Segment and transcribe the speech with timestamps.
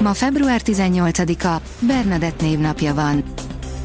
[0.00, 3.22] Ma február 18-a, Bernadett névnapja van.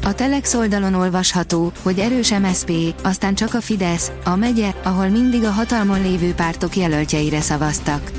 [0.04, 5.44] A Telex oldalon olvasható, hogy erős MSP, aztán csak a Fidesz, a megye, ahol mindig
[5.44, 8.10] a hatalmon lévő pártok jelöltjeire szavaztak.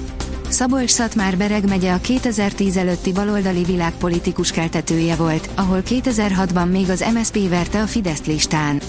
[0.49, 7.05] Szabolcs Szatmár Bereg megye a 2010 előtti baloldali világpolitikus keltetője volt, ahol 2006-ban még az
[7.13, 8.81] MSP verte a Fidesz listán.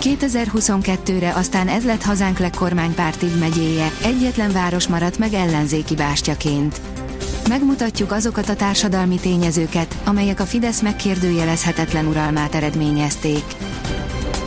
[0.00, 6.80] 2022-re aztán ez lett hazánk legkormánypárti megyéje, egyetlen város maradt meg ellenzéki bástyaként.
[7.48, 13.44] Megmutatjuk azokat a társadalmi tényezőket, amelyek a Fidesz megkérdőjelezhetetlen uralmát eredményezték.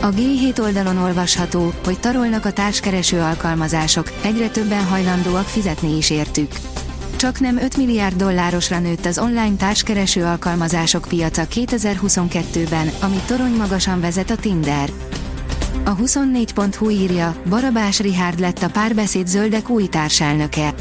[0.00, 6.52] A G7 oldalon olvasható, hogy tarolnak a társkereső alkalmazások, egyre többen hajlandóak fizetni is értük.
[7.16, 14.00] Csak nem 5 milliárd dollárosra nőtt az online társkereső alkalmazások piaca 2022-ben, amit torony magasan
[14.00, 14.90] vezet a Tinder.
[15.84, 20.74] A 24.hu írja, Barabás Rihárd lett a párbeszéd zöldek új társelnöke.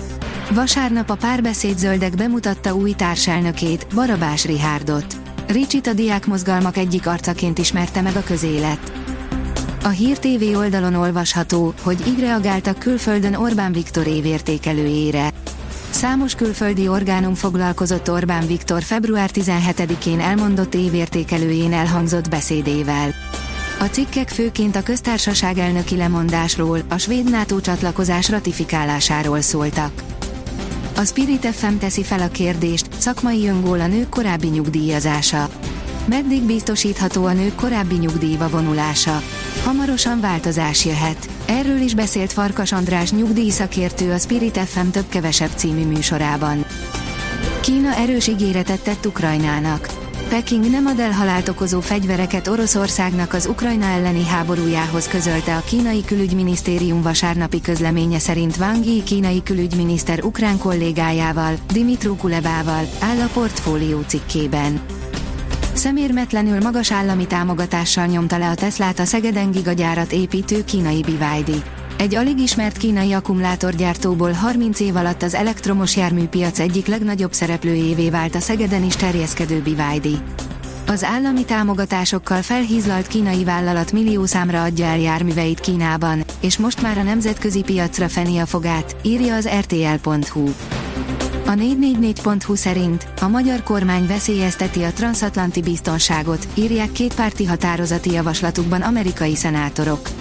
[0.53, 5.05] Vasárnap a párbeszéd zöldek bemutatta új társelnökét, Barabás Rihárdot.
[5.47, 8.91] Ricsit a diákmozgalmak egyik arcaként ismerte meg a közélet.
[9.83, 15.29] A Hír TV oldalon olvasható, hogy így reagáltak külföldön Orbán Viktor évértékelőjére.
[15.89, 23.13] Számos külföldi orgánum foglalkozott Orbán Viktor február 17-én elmondott évértékelőjén elhangzott beszédével.
[23.79, 29.91] A cikkek főként a köztársaság elnöki lemondásról, a svéd NATO csatlakozás ratifikálásáról szóltak.
[30.99, 35.49] A Spirit FM teszi fel a kérdést, szakmai öngól a nők korábbi nyugdíjazása.
[36.05, 39.21] Meddig biztosítható a nők korábbi nyugdíjba vonulása?
[39.63, 41.29] Hamarosan változás jöhet.
[41.45, 46.65] Erről is beszélt Farkas András nyugdíjszakértő a Spirit FM több-kevesebb című műsorában.
[47.61, 49.98] Kína erős ígéretet tett Ukrajnának.
[50.29, 56.05] Peking nem ad el halált okozó fegyvereket Oroszországnak az Ukrajna elleni háborújához közölte a kínai
[56.05, 64.01] külügyminisztérium vasárnapi közleménye szerint Wang Yi kínai külügyminiszter ukrán kollégájával, Dimitru Kulebával, áll a portfólió
[64.07, 64.81] cikkében.
[65.73, 71.63] Szemérmetlenül magas állami támogatással nyomta le a Teslát a Szegeden gigagyárat építő kínai BYD.
[71.99, 78.35] Egy alig ismert kínai akkumulátorgyártóból 30 év alatt az elektromos járműpiac egyik legnagyobb szereplőjévé vált
[78.35, 80.21] a Szegeden is terjeszkedő BYD.
[80.87, 86.97] Az állami támogatásokkal felhízlalt kínai vállalat millió számra adja el járműveit Kínában, és most már
[86.97, 90.49] a nemzetközi piacra feni a fogát, írja az rtl.hu.
[91.45, 99.35] A 444.hu szerint a magyar kormány veszélyezteti a transatlanti biztonságot, írják kétpárti határozati javaslatukban amerikai
[99.35, 100.18] szenátorok.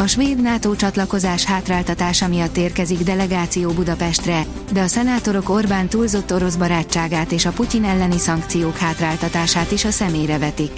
[0.00, 6.54] A svéd NATO csatlakozás hátráltatása miatt érkezik delegáció Budapestre, de a szenátorok Orbán túlzott orosz
[6.54, 10.72] barátságát és a Putyin elleni szankciók hátráltatását is a szemére vetik.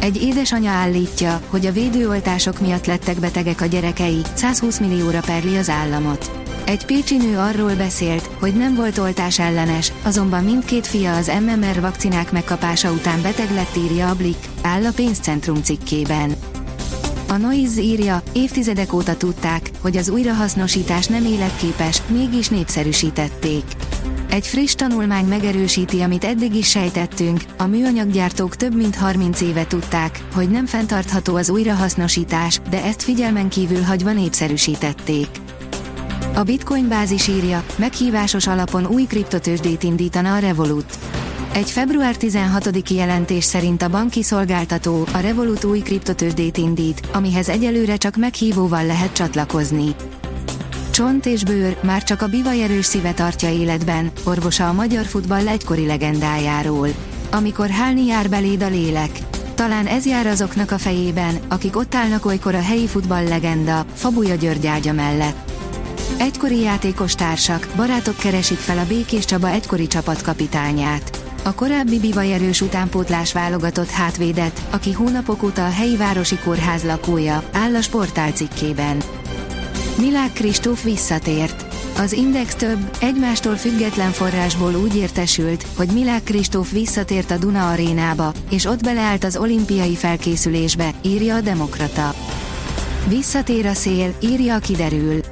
[0.00, 5.68] Egy édesanya állítja, hogy a védőoltások miatt lettek betegek a gyerekei, 120 millióra perli az
[5.68, 6.30] államot.
[6.64, 11.80] Egy pécsi nő arról beszélt, hogy nem volt oltás ellenes, azonban mindkét fia az MMR
[11.80, 16.55] vakcinák megkapása után beteg lett írja a Blick, áll a pénzcentrum cikkében.
[17.28, 23.64] A Noise írja, évtizedek óta tudták, hogy az újrahasznosítás nem életképes, mégis népszerűsítették.
[24.30, 30.24] Egy friss tanulmány megerősíti, amit eddig is sejtettünk, a műanyaggyártók több mint 30 éve tudták,
[30.34, 35.28] hogy nem fenntartható az újrahasznosítás, de ezt figyelmen kívül hagyva népszerűsítették.
[36.34, 40.98] A Bitcoin bázis írja, meghívásos alapon új kriptotősdét indítana a Revolut.
[41.56, 47.96] Egy február 16-i jelentés szerint a banki szolgáltató a Revolut új kriptotősdét indít, amihez egyelőre
[47.96, 49.94] csak meghívóval lehet csatlakozni.
[50.90, 55.48] Csont és bőr, már csak a bivaj erős szíve tartja életben, orvosa a magyar futball
[55.48, 56.88] egykori legendájáról.
[57.30, 59.10] Amikor hálni jár beléd a lélek.
[59.54, 64.34] Talán ez jár azoknak a fejében, akik ott állnak olykor a helyi futball legenda, Fabuja
[64.34, 65.50] György ágya mellett.
[66.18, 71.15] Egykori játékos társak, barátok keresik fel a Békés Csaba egykori csapatkapitányát.
[71.46, 77.74] A korábbi bivajerős utánpótlás válogatott hátvédet, aki hónapok óta a helyi városi kórház lakója, áll
[77.74, 78.96] a sportál cikkében.
[79.98, 81.64] Milák Kristóf visszatért.
[81.98, 88.32] Az Index több, egymástól független forrásból úgy értesült, hogy Milák Kristóf visszatért a Duna arénába,
[88.50, 92.14] és ott beleállt az olimpiai felkészülésbe, írja a Demokrata.
[93.08, 95.25] Visszatér a szél, írja a kiderül.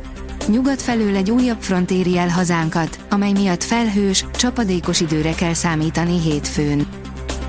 [0.47, 6.21] Nyugat felől egy újabb front éri el hazánkat, amely miatt felhős, csapadékos időre kell számítani
[6.21, 6.87] hétfőn.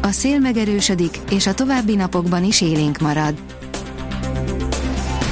[0.01, 3.33] A szél megerősödik, és a további napokban is élénk marad.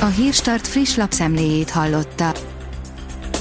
[0.02, 2.32] A Hírstart friss lapszemléjét hallotta.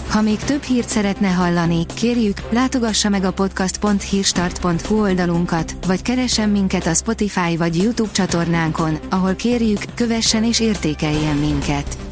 [0.09, 6.87] Ha még több hírt szeretne hallani, kérjük, látogassa meg a podcast.hírstart.hu oldalunkat, vagy keressen minket
[6.87, 12.12] a Spotify vagy YouTube csatornánkon, ahol kérjük, kövessen és értékeljen minket.